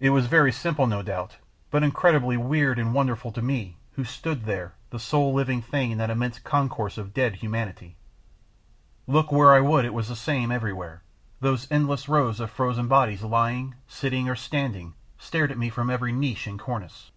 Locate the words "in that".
5.90-6.08